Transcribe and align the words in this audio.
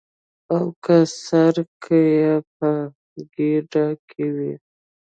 او 0.53 0.61
که 0.83 0.97
سرکه 1.23 1.99
یې 2.17 2.33
په 2.55 2.67
ګېډه 3.33 3.85
کې 4.09 4.25
وي. 4.35 4.53